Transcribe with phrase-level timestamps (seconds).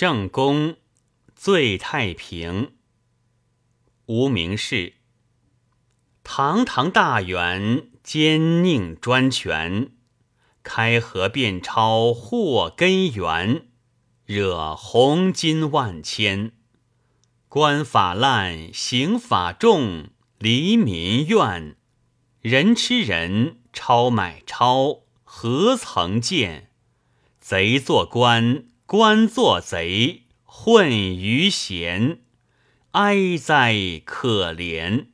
[0.00, 0.76] 正宫，
[1.36, 2.72] 最太平。
[4.06, 4.94] 无名氏。
[6.24, 9.92] 堂堂大元，奸佞专权，
[10.62, 13.66] 开河变超祸根源，
[14.24, 16.52] 惹红金万千。
[17.50, 20.08] 官法滥，刑法重，
[20.38, 21.76] 黎民怨。
[22.40, 26.70] 人吃人，超买超，何曾见？
[27.38, 32.18] 贼做官，官做贼，混于闲，
[32.90, 35.06] 哀哉可怜！